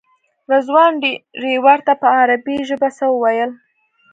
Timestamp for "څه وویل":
2.97-3.51